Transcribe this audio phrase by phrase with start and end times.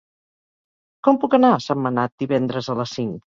[1.07, 3.23] Com puc anar a Sentmenat divendres a les cinc?